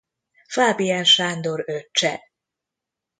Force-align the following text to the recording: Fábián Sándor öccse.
Fábián 0.55 1.05
Sándor 1.15 1.59
öccse. 1.77 2.13